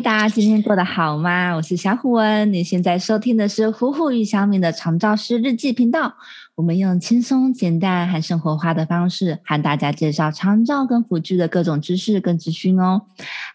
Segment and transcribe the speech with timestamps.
[0.00, 1.54] 大家今天过得好吗？
[1.54, 6.16] 我是小虎文，你现在收听的是虎虎与小敏的长照师日记频道。
[6.56, 13.02] 我们用轻松、简单和生活化的方式，和大家介绍长照跟辅具的各种知识跟资讯哦。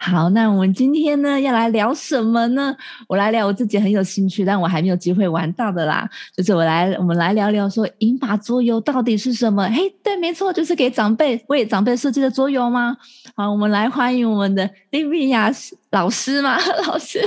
[0.01, 2.75] 好，那我们今天呢要来聊什么呢？
[3.07, 6.09] 我来聊我自己很有兴趣，但我还没有机会玩到的啦。
[6.35, 9.65] 就是我来，我们来聊聊说银发桌游到底是什么？
[9.69, 12.97] 嘿，对，没错，就是给长辈为长辈设计的桌游吗？
[13.33, 15.49] 好，我们来欢迎我们的莉莉亚
[15.91, 17.21] 老师嘛， 老师。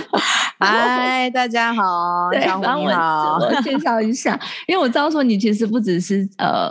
[0.59, 6.71] 嗨，大家好，小虎你好，我介绍一下，因为我知道说你其实不只是呃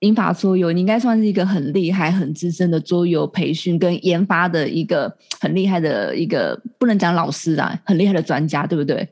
[0.00, 9.08] 英法桌游，你应该算是一个很厉害、很资深的桌游培训跟研发的一个很厉害的一个，不能讲老师啊，很厉害的专家，对不对？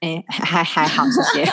[0.00, 1.50] 哎，还还好，谢谢。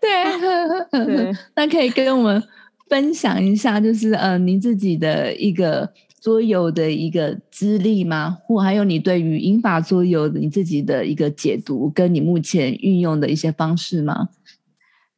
[0.00, 2.42] 对， 那可以跟我们
[2.88, 5.92] 分享一下，就是呃，您自己的一个。
[6.22, 8.38] 桌游的一个资历吗？
[8.44, 14.28] 或还有你对于英法桌游你自己的一个解读，跟你目前运用的一些方式吗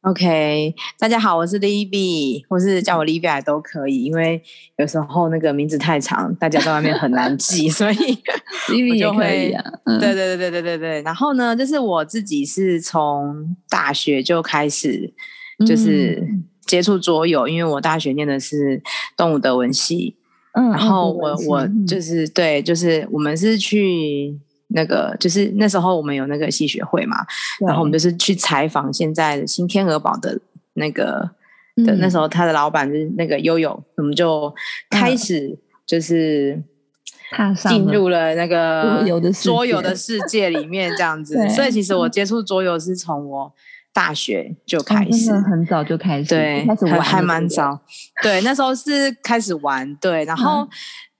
[0.05, 4.39] ？OK，大家好，我是 Libby，或是叫我 Libby 都可以，因为
[4.77, 7.95] 有时候那个名字太长，大家在外面很难 记，所以
[8.69, 9.63] Libby 也可以啊。
[9.99, 11.01] 对对对对对对对。
[11.01, 15.11] 然后呢，就是我自己是从大学就开始
[15.65, 16.23] 就是
[16.67, 18.83] 接触桌游，因为我大学念的是
[19.17, 20.15] 动物德文系。
[20.57, 24.39] 嗯然后我我就是对，就是我们是去
[24.75, 27.17] 那个，就是那时候我们有那个戏学会嘛，
[27.65, 30.39] 然后我们就是去采访现在新天鹅堡的
[30.73, 31.27] 那个
[31.85, 34.53] 的，那时候他的老板就是那个悠悠，我们就
[34.89, 36.61] 开始就是
[37.67, 39.03] 进入了那个
[39.41, 43.53] 桌游的世界里面这样子， 所以其实我接触桌游是从我。
[43.95, 47.79] 大学就开始，很早就开始，对，我还蛮早，
[48.21, 50.67] 对，那时候是开始玩，对，然后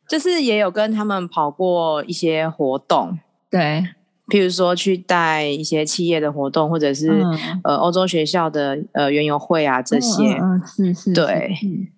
[0.10, 3.18] 就是也有跟他们跑过一些活动，
[3.58, 3.88] 对。
[4.28, 7.24] 譬如说去带一些企业的活动，或者是
[7.64, 11.56] 呃欧洲学校的呃园游会啊这些，嗯是是，对。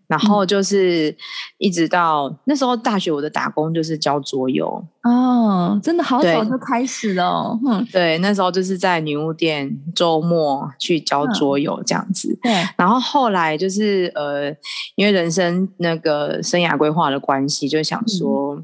[0.08, 1.16] 然后就是
[1.58, 7.58] 一直到那时候大学，我的打工就是教桌游哦，真的好早就开始了。
[7.66, 12.38] 嗯，对，那时候就是在女巫店周末去教桌游这样子。
[12.42, 12.52] 对。
[12.78, 14.50] 然后后来就是呃，
[14.96, 18.62] 因为人生那个生涯规划的关系，就想说，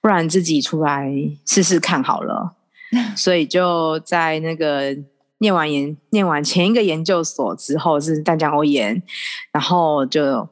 [0.00, 1.12] 不然自己出来
[1.46, 2.56] 试试看好了。
[3.16, 4.94] 所以就在那个
[5.38, 9.02] 念完研、念完前一个研究所之后是淡江欧研，
[9.50, 10.46] 然后就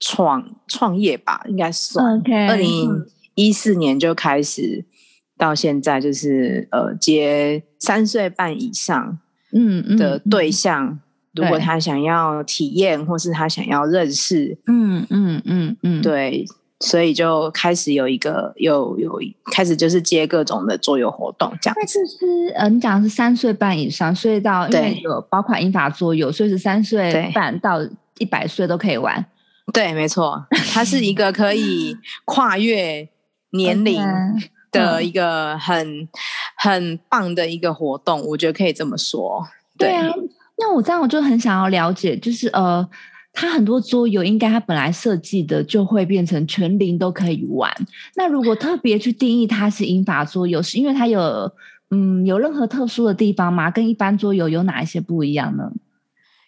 [0.00, 2.20] 创创业吧，应该算。
[2.48, 3.06] 二零
[3.36, 4.84] 一四年就开始
[5.38, 9.18] 到现在，就是呃接三岁半以上
[9.52, 10.98] 嗯的对象，
[11.32, 16.44] 如果他想要体验或是他想要认识，嗯嗯嗯嗯，对。
[16.80, 19.18] 所以就开始有一个有有
[19.52, 21.76] 开始就是接各种的桌游活动，这样。
[21.86, 21.98] 子。
[22.06, 27.78] 是呃，你讲是三岁半以上，所以到对有包括英法桌游，所以是三岁半到
[28.18, 29.24] 一百岁都可以玩。
[29.72, 33.08] 对，没错， 它是一个可以跨越
[33.50, 34.02] 年龄
[34.70, 36.08] 的一个很
[36.56, 39.46] 很棒的一个活动，我觉得可以这么说。
[39.78, 40.12] 对啊，
[40.58, 42.86] 那我这样我就很想要了解，就是呃。
[43.36, 47.68] 它很多桌游应该它本来设计的就会变成全龄都可以玩。
[48.14, 51.50] 那如果特别去定义它是英法桌游，是因为它有
[51.90, 53.72] 嗯有任何特殊的地方吗？
[53.72, 55.72] 跟一般桌游有哪一些不一样呢？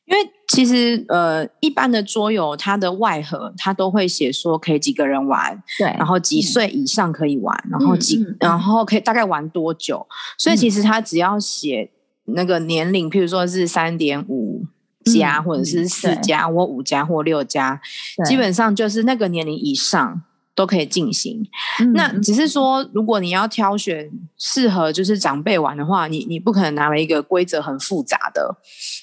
[0.04, 10.06] 因为其实呃一般的桌游它的外盒它都会写说可以几个人玩，对，然后几岁以上可以玩，然后几然后可以大概玩多久。
[10.38, 11.90] 所以其实它只要写
[12.26, 14.64] 那个年龄，譬如说是三点五。
[15.12, 17.80] 加或者是四家或五家或六家，
[18.24, 20.22] 基本上就是那个年龄以上
[20.54, 21.46] 都可以进行。
[21.94, 28.56] 那只是说，如果你要挑选适合就是长辈玩的话，你你不可能拿了一个规则很复杂的，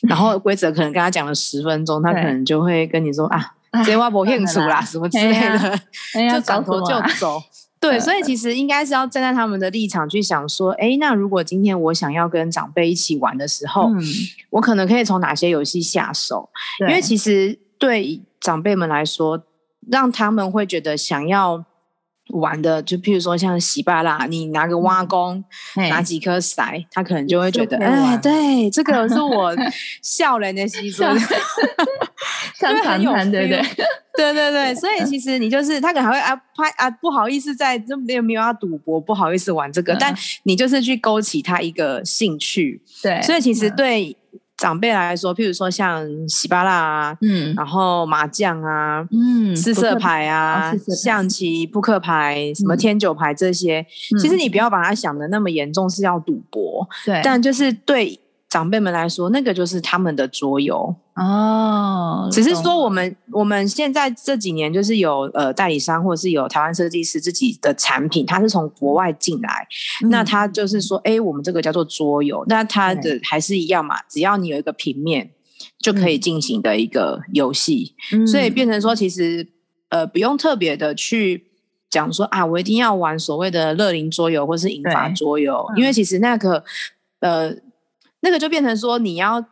[0.07, 3.53] 然后 规则可能跟他讲了十分钟，他可能就会跟你说啊，
[3.85, 5.79] 这挖不清楚啦， 什么之类的，
[6.31, 7.41] 就转头就走。
[7.89, 13.91] 对，所以其实应该是要站在他们的立场去想说，哎，那如果今天我想要跟长辈一起玩的时候，
[14.49, 16.49] 我可能可以从哪些游戏下手？
[16.87, 19.43] 因为其实对长辈们来说，
[19.89, 21.65] 让他们会觉得想要。
[22.33, 25.43] 玩的就譬如说像洗巴啦，你拿个挖工，
[25.75, 29.55] 拿几颗骰，他可能就会觉得，哎，对，这 个是我
[30.01, 31.17] 笑人的西装，
[32.55, 33.61] 像谈谈，对不对？
[34.15, 40.13] 对对对， 所以其实你就是他可能还会啊拍啊，不好意思在这边没有要赌博，不好意思玩这个，但
[40.43, 44.17] 你就是去勾起他一个兴趣，对，所以其实对。
[44.63, 47.53] 长辈来说，譬如说像喜巴拉啊，嗯。
[47.53, 50.95] 然后麻将啊，嗯，四色牌啊哦，牌。
[50.95, 52.77] 象棋、扑克牌、什么嗯。
[52.77, 54.17] 天九牌这些，嗯。
[54.17, 58.17] 其实你不要把它想的那么严重，是要赌博，对，但就是对
[58.47, 60.95] 长辈们来说，那个就是他们的桌游。
[61.15, 69.67] 哦，只是说我们我们现在这几年就是有呃代理商或者是有台湾设计师自己的产品，它是从国外进来，
[70.09, 70.25] 那嗯。
[70.25, 75.31] 它就是说，哎，我们这个叫做桌游，那它的还是一样嘛，只要你有一个平面
[75.79, 79.47] 就可以进行的一个游戏，嗯所以变成说，其实
[79.89, 81.49] 呃不用特别的去。
[81.89, 86.63] 讲说啊，我一定要玩所谓的乐龄桌游或是引法桌游，嗯因为其实那个
[87.19, 87.53] 呃
[88.21, 89.45] 那个就变成说你要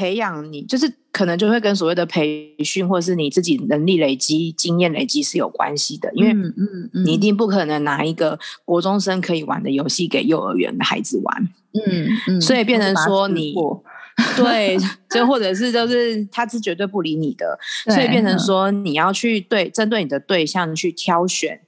[0.00, 7.04] 培养你，就是可能就会跟所谓的培训或是你自己能力累积、经验累积是有关系的，因为嗯嗯嗯。
[7.04, 13.54] 你一定不可能拿一个国中生可以玩的游戏给幼儿园的孩子玩，嗯嗯，所以变成说你
[14.36, 14.78] 对，
[15.10, 17.58] 就或者是就是他是绝对不理你的，
[17.92, 21.60] 所以变成对说你要去对针对你的对象去挑选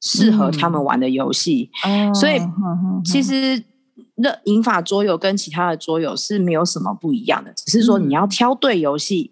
[0.00, 1.70] 适合他们玩的游戏。
[1.86, 2.38] 嗯所以
[3.04, 3.62] 其实
[4.20, 9.30] 那银法桌游跟其他的桌游是没有什么不一样的，只是说你要挑对游戏，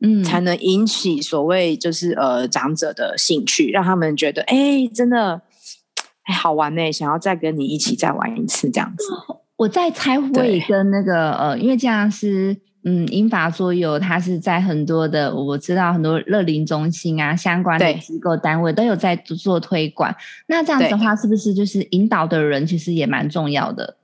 [0.00, 5.40] 嗯才能引起所谓就是呃长者的兴趣，让他们觉得哎真的
[6.24, 9.04] 哎好玩呢，想要再跟你一起再玩一次这样子。
[9.56, 12.54] 我在猜会跟那个呃，因为这样是
[12.84, 20.14] 嗯，英法桌游它是在很多的我知道很多乐龄中心啊相关的机构单位都有在做推广。
[20.46, 23.96] 那这样子的话，是不是就是引导的人其实也蛮重要的？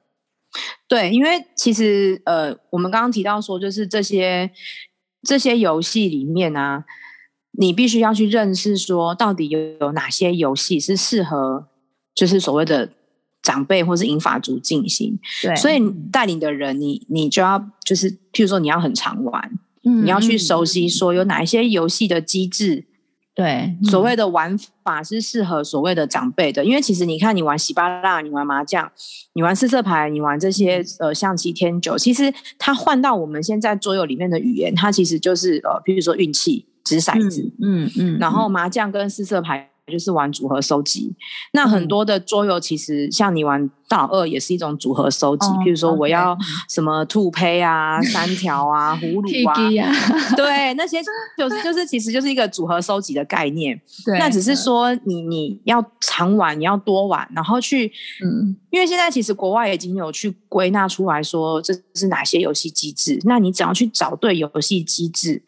[0.93, 4.51] 对，因为其实呃，我们刚刚提到说，就是这些
[5.23, 6.85] 这些游戏里面啊，
[7.53, 11.67] 你必须要去认识说，到底有有哪些游戏是适合，
[12.15, 12.91] 就是所谓的
[13.41, 15.19] 长辈或是银发族进行。
[15.41, 15.81] 对，所以
[16.13, 19.51] 带领的人，你你就要就是，譬如说你要很常玩，
[19.85, 22.85] 嗯你要去嗯熟悉说有哪一些游戏的机制，
[23.35, 28.93] 对所谓的玩法是适合所谓的长辈的，因为其实你看，你玩喜巴拉，你玩麻将，
[29.33, 41.15] 你玩四色牌，你玩这些呃象棋、天九，其实它换到我们现在桌游里面的语言，它其实就是呃，比如说运气、掷骰子，嗯嗯，然后麻将跟四色牌就是玩组合收集。
[41.53, 46.37] 那嗯很多的桌游其实像你玩大老二也是一种组合收集，哦譬如说我要
[46.69, 51.01] 什么兔胚啊、 三条啊、葫芦啊，啊，对，那些
[51.37, 53.81] 就是就是其实就是一个组合收集的概念。
[54.05, 57.93] 对，那只是说你你要常玩，你要多玩，然后去，
[58.25, 65.43] 嗯因为现在其实国外已经有去归纳出来说这是哪些游戏机制，那你只要去找对游戏机制，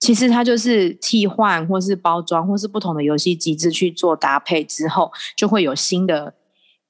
[0.00, 6.34] 其实它就是替换或是包装或是不同的游戏机制去做搭配之后，就会有新的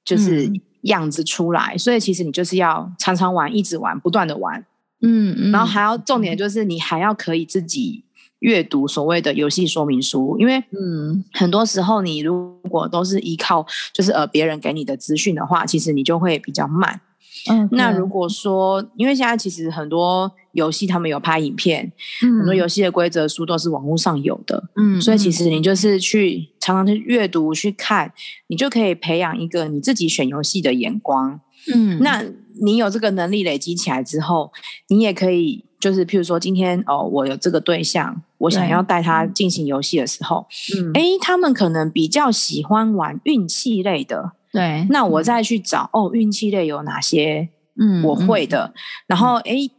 [0.03, 1.77] 就是嗯样子出来。
[1.77, 4.65] 所以其实你就是要常常玩，一直玩，不断的玩。
[5.01, 8.03] 嗯嗯，然后还要重点就是你还要可以自己
[8.39, 17.01] 阅读所谓的游戏说明书，因为嗯很多时候你如果都是依靠就是呃别人给你的资讯的话，其实你就会比较慢。
[17.49, 21.91] 嗯，那如果说，因为现在其实很多游戏他们有拍影片，
[22.21, 22.55] 很多嗯。
[22.55, 25.31] 游戏的规则书都是网络上有的，嗯，所以其嗯。
[25.31, 28.11] 实你就是去常常去阅读去看，
[28.47, 31.39] 你就可以培养一个你自己选游戏的眼光。
[31.73, 31.99] 嗯。
[32.01, 32.23] 那
[32.61, 34.51] 你有这个能力累积起来之后，
[34.87, 40.91] 你也可以就是譬如说今天哦，我有这个对象，我想要带他进行游戏的时候，嗯。
[40.93, 47.49] 诶，他们可能比较喜欢玩运气类的，对，那我再去找哦，运气类有哪些
[47.79, 48.73] 嗯我会的，
[49.05, 49.69] 然后诶，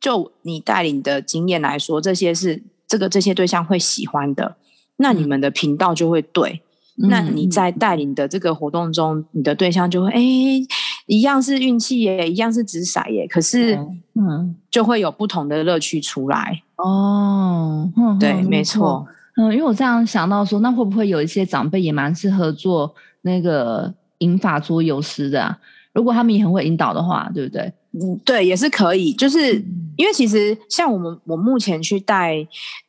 [0.00, 4.56] 就你带领的经验来说，这些是这个这些对象会喜欢的，
[4.96, 6.62] 那你们的频道就会对。
[6.96, 10.64] 那你在带领的这个活动中，你的对象就会诶，
[11.06, 13.74] 一样是运气耶，一样是掷骰耶，可是
[14.14, 16.62] 嗯就会有不同的乐趣出来。
[16.76, 19.06] 哦，哼对，哼没错。。
[19.36, 25.58] 嗯，因为我这样想到说，那会不会有一些长辈也蛮适合做那个引法桌游师的啊？
[25.92, 27.72] 如果他们也很会引导的话，对不对？
[27.92, 29.54] 嗯，对，也是可以，就是
[29.96, 32.44] 因为其实像我们我目前去带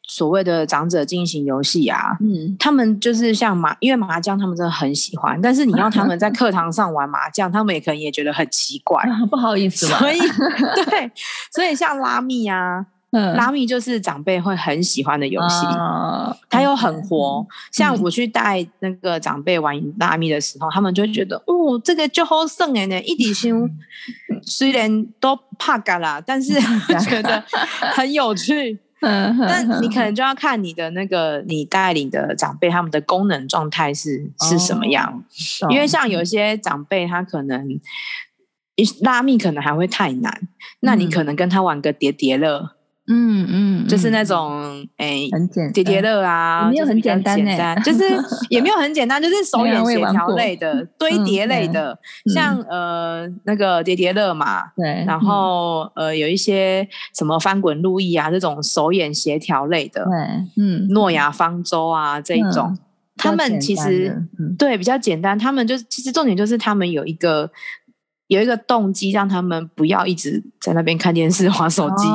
[0.08, 10.18] 所谓的长者进行游戏啊，嗯，他们就是像麻，因为麻将他们真的很喜欢，但是你要他们在课堂上玩麻将，他们也可能也觉得很奇怪，啊 不好意思嘛，所以
[10.90, 11.12] 对，
[11.54, 12.84] 所以像拉密啊，
[13.16, 13.36] 嗯。
[13.36, 15.66] 拉密就是长辈会很喜欢的游戏。
[15.68, 23.70] 啊它又很活，像嗯我去带那个长辈玩拉密的时候，他们就会觉得，哦，这个就好胜哎呢，一底胸
[24.44, 26.54] 虽然都怕嘎啦，但是
[27.04, 27.44] 觉得
[27.94, 28.80] 很有趣。
[29.02, 35.22] 嗯，但你可能就要看你的那个你带领的长辈他们的功能状态是是什么样，
[35.60, 35.70] 懂。
[35.72, 37.68] 因为像有些长辈他可能
[39.02, 40.42] 拉密可能还会太难，
[40.80, 42.72] 那你可能跟他玩个叠叠乐。
[43.08, 48.04] 嗯嗯，就是那种哎，很简叠叠乐啊，没有很简单呢， 就是
[48.50, 51.98] 也没有很简单， 就是手眼协调类的堆叠类的，
[52.34, 62.76] 像呃那个叠叠乐嘛，对，然后呃有一些什么翻滚路易啊这种手眼协调类的，对，嗯，诺亚方舟啊这一种，
[63.18, 64.24] 他们其实
[64.58, 67.52] 对比较简单，他们就其实重点就是他们有一个。
[68.28, 72.08] 有一个动机，让他们不要一直在那边看电视、玩手机，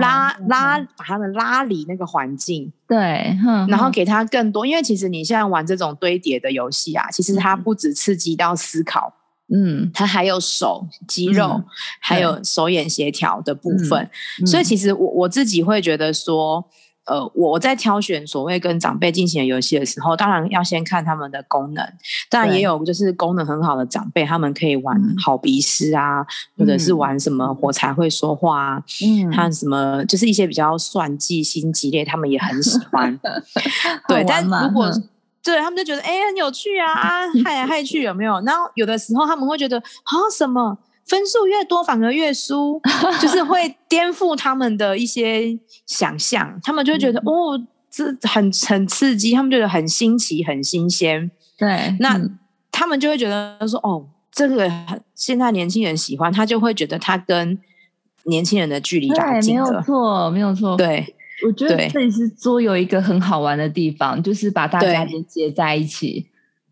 [0.00, 3.36] 拉拉把他们拉离那个环境，对，
[3.68, 4.66] 然后给他更多。
[4.66, 9.14] 因为其实你现在玩这种堆叠的游戏啊，其实它不止刺激到思考，
[9.54, 11.62] 嗯，它还有手肌肉，
[12.00, 14.10] 还有手眼协调的部分。
[14.44, 16.68] 所以其实我我自己会觉得说。
[17.08, 21.82] 呃，我在挑选所谓跟长辈进行的游戏的时候，当然要先看他们的功能。
[22.28, 26.24] 当然也有就是功能很好的长辈，他们可以玩好鼻屎啊，
[26.58, 33.18] 或者是玩什么火柴会说话啊，嗯，还有什么就是一些比较算计、心机类，他们也很喜欢。
[34.06, 34.90] 对，但如果
[35.42, 38.38] 对他们就觉得哎很有趣啊，害来害去有没有？
[38.42, 40.76] 然后有的时候他们会觉得啊什么？
[41.08, 42.78] 分数越多反而越输，
[43.18, 47.58] 就是会颠覆他们的一些想象，他们就会觉得哦，
[47.90, 51.30] 这很很刺激，他们觉得很新奇、很新鲜。
[51.56, 52.20] 对，那
[52.70, 54.70] 他们就会觉得说哦，这个
[55.14, 57.58] 现在年轻人喜欢，他就会觉得他跟
[58.24, 59.70] 年轻人的距离拉近了。
[59.70, 60.76] 没有错，没有错。
[60.76, 66.26] 对，我觉得这里是桌游一个很好玩的地方，就是把大家连接在一起。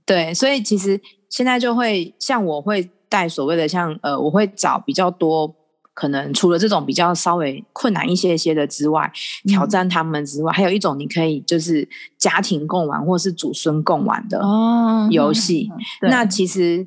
[0.04, 1.00] 对，所以其实
[1.30, 2.90] 现在就会像我会。
[3.08, 5.54] 带所谓的像呃，我会找比较多
[5.94, 9.10] 可能除了这种比较稍微困难一些些的之外，
[9.44, 14.42] 挑战他们之外，还有一种你可以就是家庭共玩或是祖孙共玩的
[15.10, 15.70] 游戏。
[16.02, 16.86] 那其实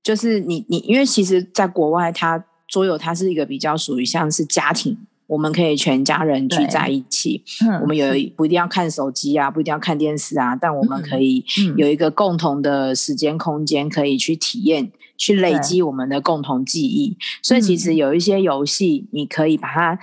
[0.00, 4.96] 就是你你因为其实在国外，它桌游它是一个比较属于像是家庭，
[5.26, 7.42] 我们可以全家人聚在一起，
[7.82, 11.44] 我们有不一定要看手机啊，不一定要看电视啊，但我们可以
[11.76, 14.92] 有一个共同的时间空间，可以去体验。
[15.16, 19.98] 去累积我们的共同记忆，所以其实有一些游戏，你可以把它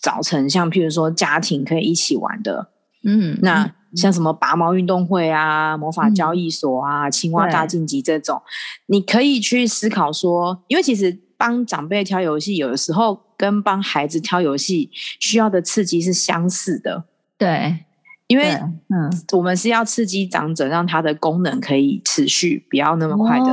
[0.00, 2.70] 找成像，譬如说家庭可以一起玩的，
[3.04, 8.42] 嗯，那像什么拔毛运动会啊、魔法交易所啊、青蛙大晋级这种，
[8.86, 14.90] 你可以去思考说，因为其实帮长辈挑游戏，有的时候跟帮孩子挑游戏
[15.20, 17.04] 需要的刺激是相似的，
[17.38, 17.84] 对。
[18.34, 18.50] 因为，
[18.88, 23.46] 嗯，我们是要刺激长者，让他的功能可以持续，不要那么快的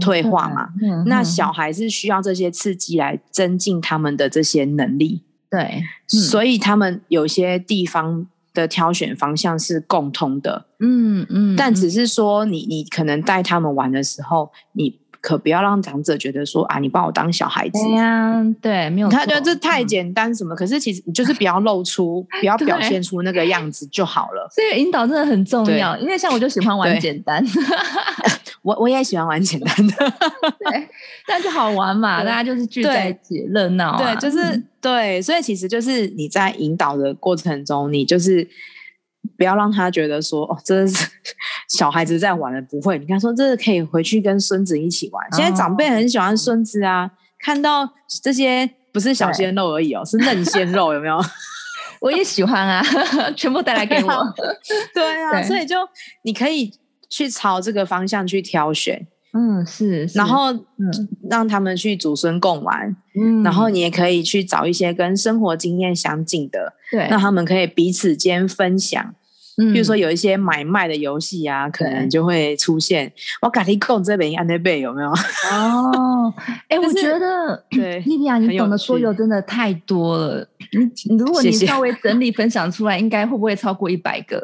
[0.00, 0.68] 退化嘛。
[1.06, 5.22] 那小孩是需要这些刺激来增进他们的这些能力。
[5.50, 10.66] 对，所以他们有些地方的挑选方向是共通的。
[10.80, 15.01] 嗯嗯，但只是说，你你可能带他们玩的时候，你。
[15.22, 17.80] 可不要让长者觉得说啊，你把我当小孩子。
[17.80, 19.08] 对呀，对，没有。
[19.08, 20.54] 他觉得这太简单什么？
[20.54, 24.46] 可是其实你就是不要露出，不要表现出那个样子就好了。
[24.50, 27.42] 所以引导真的很重要，因为像我就喜欢玩简单。
[28.62, 29.94] 我我也喜欢玩简单的，
[30.70, 30.88] 对，
[31.26, 33.96] 但是好玩嘛，大家就是聚在一起热闹。
[33.96, 38.48] 对，就是对，所以其实就是你在引导的过程中，你就是。
[39.36, 41.08] 不要让他觉得说哦，这是
[41.68, 42.98] 小孩子在玩的，不会。
[42.98, 45.26] 你看，说这是可以回去跟孙子一起玩。
[45.32, 47.88] 现在长辈很喜欢孙子啊，看到
[48.22, 51.18] 这些不是小鲜肉而已哦，是嫩鲜肉，有没有？
[52.00, 52.82] 我也喜欢啊，
[53.36, 54.34] 全部带来给我。
[54.92, 55.76] 对啊，所以就
[56.22, 56.72] 你可以
[57.08, 59.06] 去朝这个方向去挑选。
[59.34, 60.54] 嗯，是，然后
[61.30, 69.14] 让他们去祖孙共玩，嗯，然后你也可以去找一些跟生活经验相近的，对，让他们可以彼此间分享。
[69.58, 73.12] 嗯，比如说有一些买卖的游戏啊，可能就会出现。
[73.42, 75.08] 我赶紧控这边安那贝有没有？
[75.52, 76.32] 哦，
[76.68, 80.46] 哎，我觉得对，莉莉亚，你懂得桌游真的太多了。
[81.08, 84.36] 你如果你稍微整理分享出来，应该会不会超过一百个？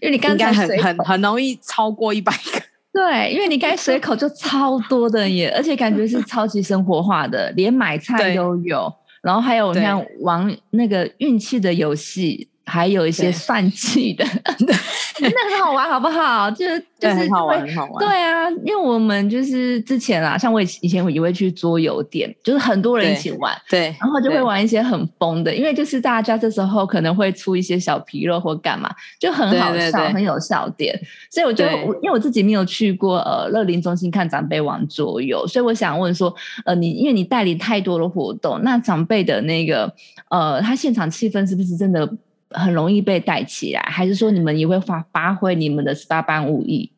[0.00, 2.62] 因为你刚才很很很容易超过一百个。
[2.92, 12.48] 对，因为你刚才随口就超多的耶，而且感觉是超级生活化的，连买菜都有，然后还有像玩那个运气的游戏。
[12.64, 14.24] 还有一些算计的，
[15.20, 16.50] 那很好玩，好不好？
[16.50, 17.98] 就是就是很好玩，很好玩。
[17.98, 28.88] 对啊，因为我们就是之前啊，像我以以前也会去桌游店，就是很多人一起玩，对，然后就会玩一些很疯的，因为就是大家这时候可能会出一些小皮肉或干嘛，
[29.18, 30.98] 就很好笑，很有笑点。
[31.30, 39.92] 所以我觉得，我因为我自己没有去过呃乐龄中心看长辈玩桌游，所以我想问说，呃，你因为你代理太多的活动，那长辈的那个
[40.30, 42.08] 呃，他现场气氛是不是真的？
[42.54, 46.92] 很容易被带起来，还是说你们也会发发挥你们的十八般武艺？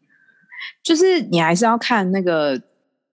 [0.83, 2.61] 就是你还是要看那个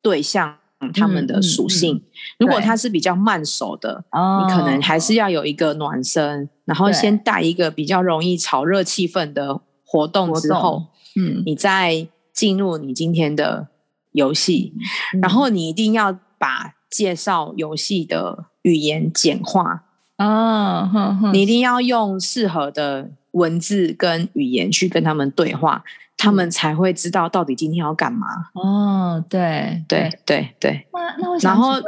[0.01, 0.57] 对象
[0.93, 2.03] 他们的属性。
[2.38, 13.67] 如果他是比较慢熟的，你可能还是要有一个暖身，然后先带一个比较容易炒热气氛的活动之后，嗯，你再进入你今天的
[14.13, 14.74] 游戏，
[15.21, 19.83] 然后你一定要把介绍游戏的语言简化
[20.25, 25.84] 啊，你一定要用适合的文字跟语言去跟他们对话。
[26.18, 28.28] 他们才会知道到底今天要干嘛。
[28.54, 30.86] 哦，对对对对。
[30.94, 31.84] 那那我想问，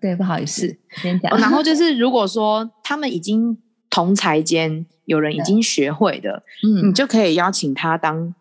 [0.00, 1.36] 对，不好意思，先讲。
[1.36, 3.58] 然后就是，如果说他们已经
[3.90, 8.32] 同才间有人已经学会的，嗯，你就可以邀请他当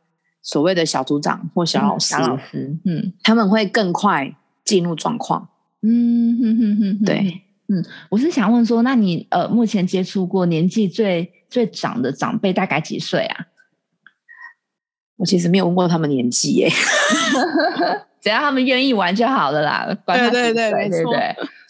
[0.43, 2.15] 所谓的小组长或小老师。
[2.17, 5.47] 老师，嗯，他们会更快进入状况。
[5.81, 13.45] 嗯哼哼哼，对，嗯，我是想问说，那你呃，目前接触过年纪最最长的长辈大概几岁啊？
[15.15, 16.69] 我其实没有问过他们年纪耶
[18.19, 19.87] 只要他们愿意玩就好了啦。
[20.05, 21.13] 对对对，没错，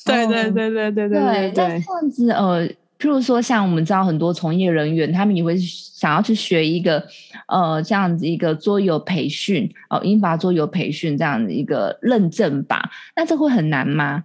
[0.06, 1.52] 对对对对对对对。
[1.54, 2.68] 这样子呃，
[2.98, 7.06] 譬如说像我们知道很多从业人员，他们也会想要去学一个
[7.48, 12.90] 呃这样子一个桌游培训哦，英法桌游培训这样的一个认证吧。
[13.16, 14.24] 那这会很难吗？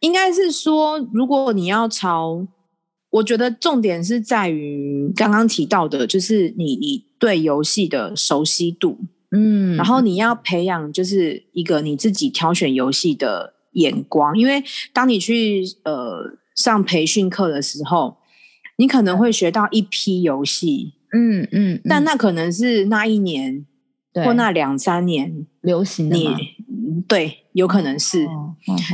[0.00, 2.46] 应该是说，如果你要朝。
[3.10, 8.98] 我觉得重点是在于刚刚提到的，就是你你对游戏的熟悉度，
[9.30, 14.62] 嗯，然后你要培养就是一个你自己挑选游戏的眼光，因为
[14.92, 18.18] 当你去呃上培训课的时候，
[18.76, 23.64] 你可能会学到一批游戏，嗯嗯，但那可能是那一年
[24.14, 26.28] 或那两三年流行的，你
[27.08, 28.28] 对，有可能是，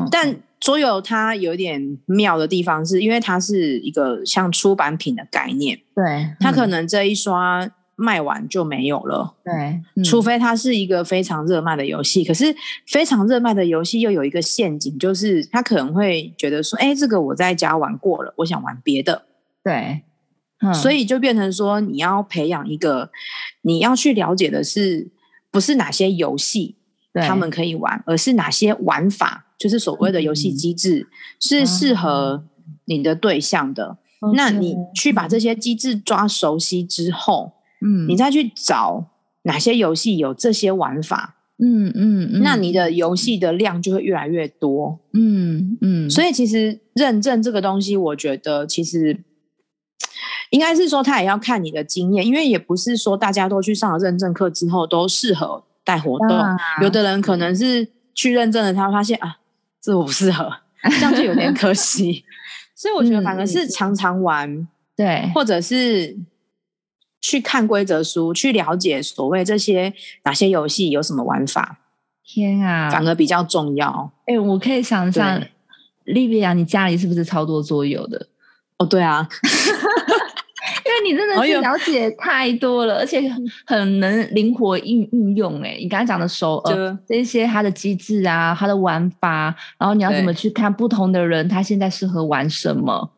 [0.08, 0.40] 但。
[0.64, 12.24] 桌游它有点妙的地方，是因为它是一个像出版品的概念，对，它可能这一刷卖完就没有了，对，除非它是一个非常热卖的游戏。
[12.24, 12.56] 可是
[12.86, 19.26] 非常热卖的游戏又有一个陷阱，就是他可能会觉得说，哎，这个我在家玩过了，我想玩别的，
[19.62, 20.00] 对，
[20.72, 23.10] 所以就变成说，你要培养一个，
[23.60, 25.10] 你要去了解的是，
[25.50, 26.76] 不是哪些游戏
[27.22, 29.46] 他们可以玩，而是哪些玩法。
[29.56, 31.06] 就是所谓的游戏机制
[31.40, 32.44] 是适合
[32.86, 33.96] 你的对象的，
[34.34, 39.12] 那你去把这些机制抓熟悉之后，嗯，你再去找
[39.44, 46.10] 哪些游戏有这些玩法，嗯嗯，那你的游戏的量就会越来越多，嗯嗯。
[46.10, 49.24] 所以其实认证这个东西，我觉得其实
[50.50, 56.30] 应该是说，他也要看你的经验，因为也不是说大家都去上了认证课之后都适合带活动，
[56.82, 59.36] 有的人可能是去认证了，他发现啊。
[59.80, 60.50] 这我不适合，
[60.82, 62.24] 这样就有点可惜。
[62.74, 64.66] 所以我觉得反而是常常玩，
[64.96, 66.16] 对，或者是
[67.20, 69.92] 去看规则书，去了解所谓这些
[70.22, 71.80] 哪些游戏有什么玩法。
[72.24, 74.10] 天啊，反而比较重要。
[74.24, 75.38] 哎，我可以想象，
[76.04, 78.28] 莉莉亚，你家里是不是超多桌游的？
[78.78, 79.28] 哦，对啊。
[80.84, 83.22] 因为你真的是了解太多了，而且
[83.66, 85.60] 很能灵活运运用。
[85.62, 93.10] 哎，你刚才讲的手呃这些它的机制啊，它的玩法，然后你要怎么去看不同的人，他现在适合玩什么？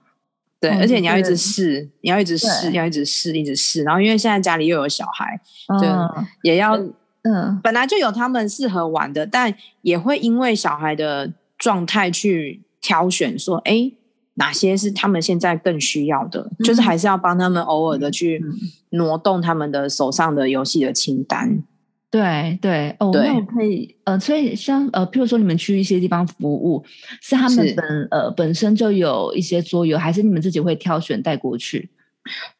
[0.61, 3.83] 对，而且你要一直试，你要一直试，要一直试，一直试。
[3.83, 5.41] 然后因为现在家里又有小孩，
[5.81, 5.87] 就
[6.43, 6.77] 也要
[7.23, 9.53] 嗯，本来就有他们适合玩的，但
[9.83, 13.93] 也会因为小孩的状态去挑选，说哎。
[14.37, 16.51] 哪些是他们现在更需要的？
[16.65, 18.43] 就是还是要帮他们偶尔的去
[18.91, 21.63] 挪动他们的手上的游戏的清单。
[22.09, 26.83] 对对哦，那我可以呃，所以像呃，譬如说你们去一些地方服务，
[27.21, 31.91] 是他们本呃本身就有一些桌游，还是你们自己会挑选带过去？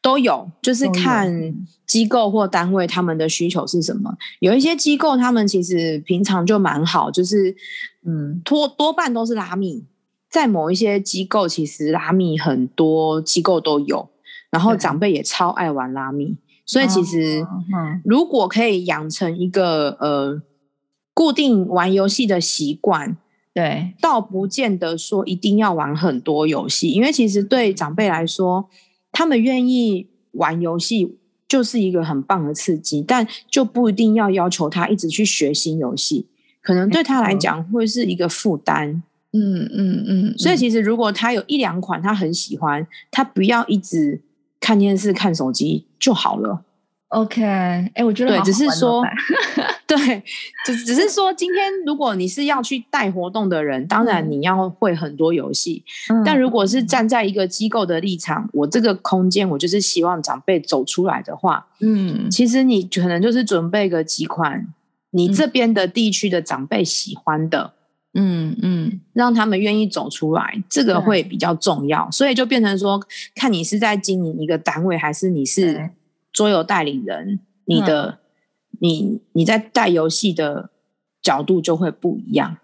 [0.01, 1.53] 都有，就是看
[1.85, 4.15] 机构或单位他们的需求是什么。
[4.39, 7.55] 有一些机构他们其实平常就蛮好，就是
[8.05, 9.83] 嗯，多多半都是拉密。
[10.29, 14.09] 在某一些机构，其实拉米很多机构都有，
[14.51, 16.35] 然后长辈也超爱玩拉米，
[16.65, 17.45] 所以其实
[18.03, 20.41] 如果可以养成一个呃
[21.13, 23.17] 固定玩游戏的习惯，
[23.53, 28.69] 对，倒不见得说一定要玩很多游戏，因为其实对长辈来说，
[29.11, 36.27] 他们愿意玩游戏就是一个很棒的刺激，但就不一定要要求他一直去学新游戏，
[36.61, 39.01] 可能对他来讲会是一个负担。
[39.33, 44.21] 嗯嗯嗯，所以其实如果他有一两款他很喜欢，他不要一直
[44.59, 46.63] 看电视看手机就好了。
[47.09, 49.01] OK，哎，我觉得对， 只是说，
[49.87, 49.97] 对，
[50.65, 55.81] 只只是说，今天如果你是要去带活动的人，当然你要会很多游戏。
[56.25, 64.67] 但如果是站在一个机构的立场，我这个空间我就是希望长辈走出来的话，嗯，其实你可能就是准备个几款
[65.11, 67.73] 你这边的地区的长辈喜欢的。
[68.19, 72.09] 嗯嗯，让他们愿意走出来，这个会比较重要。
[72.09, 72.99] 所以就变成说，
[73.35, 75.91] 看你是在经营一个单位，还是你是
[76.33, 78.17] 桌游代理人，你的
[78.79, 80.71] 你你在带游戏的
[81.21, 82.57] 角度就会不一样。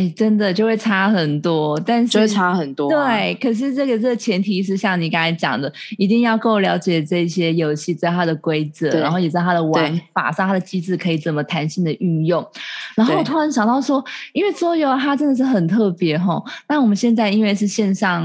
[0.00, 2.88] 哎，真的就会差很多，但是就会差很多。
[2.88, 12.46] 对，可是这个这个前提是像你刚才讲的，一定要够了解这些游戏，知道它的规则，然后也知道它的玩法，知道它的机制可以怎么弹性的运用。
[12.94, 16.42] 然后我突然想到说，因为桌游它真的是很特别哈。
[16.68, 18.24] 那我们现在因为是线上，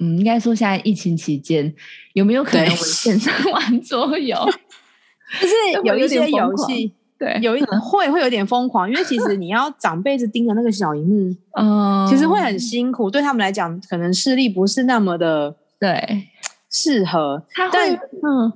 [0.00, 1.72] 嗯，应该说现在疫情期间，
[2.12, 4.36] 有没有可能我们线上 玩桌游？
[5.40, 6.92] 就是有一些游戏。
[7.16, 16.24] 对，有一会会有点疯狂，因为其实你要长辈子盯着那个小荧幕，嗯，其实会很辛苦，对他们来讲，可能视力不是那么的对
[16.68, 17.44] 适合。
[17.72, 18.52] 但嗯，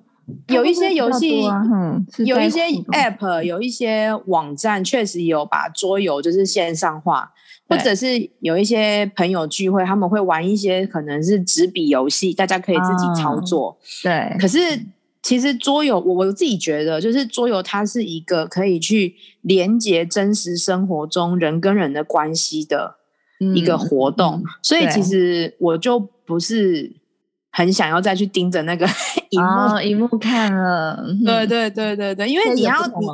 [0.48, 7.30] 有一些游戏，嗯，有一些 App，有一些网站确实有把桌游就是线上化，
[7.68, 13.78] 或者是有一些朋友聚会，他们会玩一些可能是纸笔游戏，大家可以自己操作。
[14.02, 14.58] 对，可是。
[15.28, 22.96] 其实桌游，我我自己觉得，就是桌游，它是一个可以去连接真实生活中人跟人的关系的
[23.54, 24.42] 一个活动。
[24.62, 26.90] 所以，其实我就不是
[27.52, 28.86] 很想要再去盯着那个
[29.28, 31.04] 荧幕荧幕看了。
[31.22, 33.06] 对对对对对，因为你要你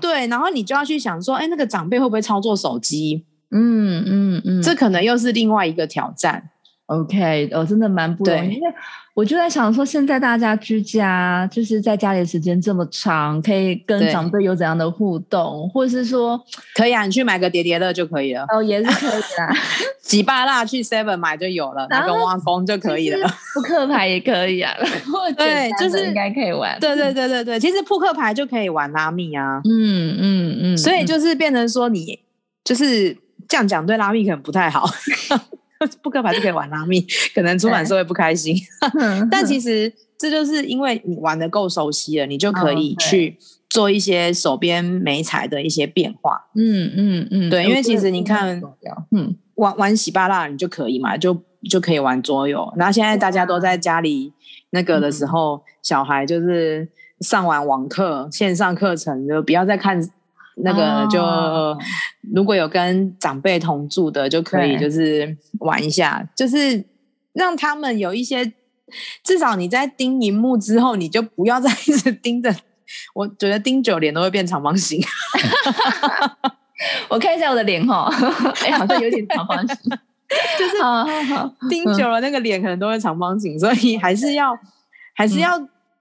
[0.00, 3.26] 对，然后你就要去想说，哎，那个长辈会不会操作手机？
[3.50, 6.48] 嗯嗯嗯，这可能又是另外一个挑战。
[6.90, 8.54] OK，哦，真的蛮不容易。
[8.54, 8.68] 因为
[9.14, 16.40] 我就在想说，现在大家居家，就是在家里时间这么长，可以跟长辈有怎样的互动，或者是说，
[16.74, 18.44] 可以啊，你去买个叠叠乐就可以了。
[18.52, 19.54] 哦，也是可以啊，
[20.02, 23.28] 几巴辣去 Seven 买就有了，拿个挖工就可以了。
[23.54, 24.74] 扑克牌也可以啊，
[25.38, 26.76] 对，就是应该可以玩。
[26.80, 29.60] 对对对对对，其实扑克牌就可以玩拉密啊。
[29.64, 32.18] 嗯嗯嗯，所以就是变成说，你
[32.64, 34.88] 就是这样讲，对拉密可能不太好。
[36.02, 37.00] 扑克牌就可以玩拉密，
[37.34, 38.56] 可能出版社会不开心。
[39.30, 43.38] 但其实这就是因为你玩的够熟悉了，你就可以去
[43.68, 46.48] 做一些手边美彩的一些变化。
[46.54, 48.60] 嗯嗯嗯，对，因为其实你看，
[49.10, 52.70] 嗯，玩玩喜巴拉你就可以嘛，就就可以玩桌游。
[52.76, 54.32] 然后现在大家都在家里
[54.70, 56.88] 那个的时候，小孩就是
[57.20, 60.10] 上完网课、线上课程，就不要再看。
[60.62, 61.20] 那个就
[62.34, 66.84] 如果有跟长辈同住的，就可以就是玩一下，就是
[67.32, 68.52] 让他们有一些，
[69.22, 72.54] 至少你在盯荧幕之后，你就不要再一直盯着。
[73.14, 75.00] 我觉得盯久脸都会变长方形。
[77.08, 78.10] 我看一下我的脸哈，
[78.64, 79.76] 哎，好像有点长方形，
[80.58, 84.58] 就是盯久了那个脸可能都会长方形，所以还是要
[85.14, 85.60] 还是要。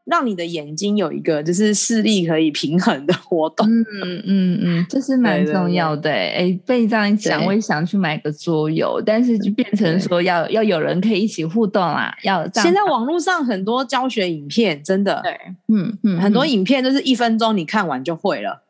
[0.10, 3.86] 让你的眼睛有一个就是视力可以平衡的活动，嗯
[4.26, 6.10] 嗯嗯， 这是蛮重要的。
[6.10, 12.12] 哎，被这样一讲，我也想去买个桌游，但是就变成说要要有人可以一起互动啊。
[12.24, 18.64] 要现在网络上很多教学影片，真的，对，嗯嗯，很多影片都是一分钟你看完就会了。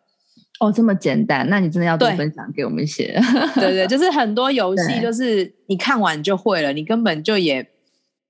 [0.59, 1.47] 哦，这么简单？
[1.49, 3.17] 那你真的要多分享给我们一些。
[3.55, 7.63] 对 对， 就是很多游戏就是你看完就会了，你根本就也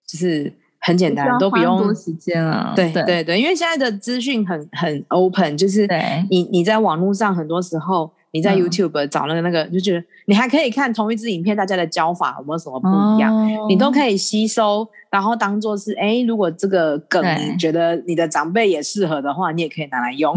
[0.07, 0.53] 就是。
[0.81, 2.73] 很简单，都不用多时间了。
[2.75, 5.87] 对对对，因为现在的资讯很很 open，就是
[6.29, 13.33] 你你在网络上很多时候你在 YouTube 找那个那个，就觉得你还可以看同一支影片，大家的教法有没有什么不一样，
[13.67, 20.33] 你都可以吸收，然后当做是哎，如果这个梗你觉得你的长辈也适合的话，你也可以拿来用。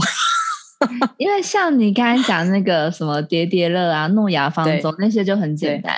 [1.17, 5.95] 因为像你刚才讲那个什么叠叠乐啊、诺亚方舟那些就很简单。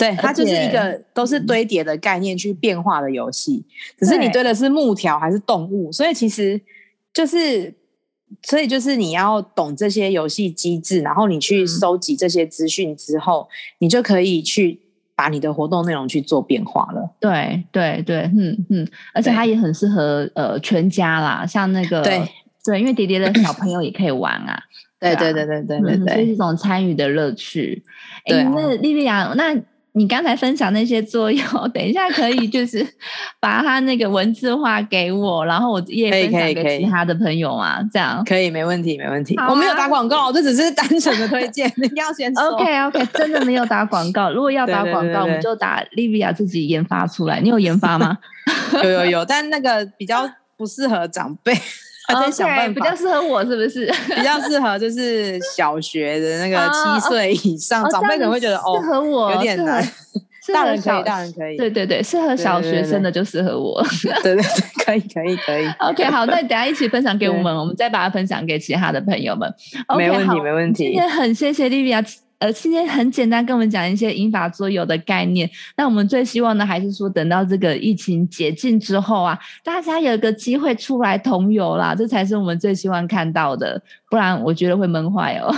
[0.00, 3.62] 对，它就是一个都是堆叠的概念去变化的游戏，
[3.98, 6.58] 只是你堆的是木条还是动物，所以其实
[7.12, 7.74] 就是，
[8.42, 13.46] 所以就是你要懂这些游戏机制，然后你去收集这些资讯之后，
[13.80, 14.80] 你就可以去
[15.14, 17.14] 把你的活动内容去做变化了。
[17.20, 22.22] 对对对，嗯嗯，而且它也很适合呃全家啦，像那个对
[22.64, 24.62] 对，因为叠叠的 小朋友也可以玩啊。
[24.98, 27.82] 对对对对对对对，是一种参与的乐趣。
[28.24, 29.54] 哎，那莉莉亚那。
[29.92, 32.86] 你刚才分享那些作用， 等一下可以就是
[33.40, 39.36] 把它那个文字化给我，然后我也分享给其他的朋友啊，这样可以没问题，没问题。
[39.48, 42.42] 我没有打广告，这只是单纯的推荐，你 要先说。
[42.50, 44.30] OK OK，真的没有打广告。
[44.32, 47.40] 如果要打广告，我们就打 Livia 自己研发出来。
[47.40, 48.18] 你有研发吗？
[48.82, 51.52] 有有有，但那个比较不适合长辈。
[52.14, 53.86] OK，比较适合我是不是？
[54.14, 59.86] 比较适合就是小学的那个七岁以上长辈可能会觉得哦，适合我有点难。
[60.52, 61.56] 大人可以，大人可以。
[61.56, 63.80] 对对对，适合小学生的就适合我。
[64.22, 65.68] 对对对，可以可以可以。
[65.78, 69.52] OK，好，那等下一起分享给我们，我们再把它分享给其他的朋友们。
[69.96, 70.84] 没问题没问题。
[70.84, 72.04] 今天很谢谢 Livia
[72.40, 75.48] 呃，今天很简单跟我们讲一些引法桌游的概念。
[75.76, 83.80] 那我们最希望呢还是说，等到这个疫情解禁之后啊，大家有个机会出来同游啦，这才是我们最希望看到的。
[84.10, 85.54] 不然我觉得会闷坏哦。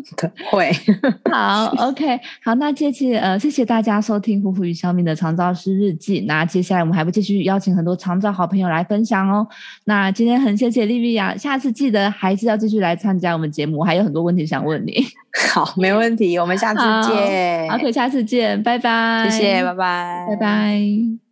[0.50, 0.70] 会。
[1.30, 6.20] 好，OK，好，那谢谢呃，谢谢大家收听虎虎与小敏的长照师日记。
[6.20, 9.46] 那接下来我们还会继续邀请很多长照好朋友来分享哦。
[9.84, 15.04] 那今天很谢谢莉莉亚，下次记得还是要继续来参加我们节目，还有很多问题想问你。
[15.52, 17.68] 好，没问题，我们下次见。
[17.70, 19.28] OK，下次见，拜拜。
[19.28, 21.25] 谢谢，拜拜，拜拜。